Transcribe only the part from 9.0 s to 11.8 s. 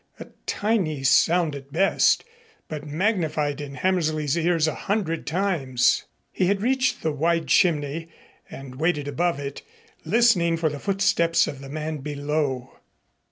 above it, listening for the footsteps of the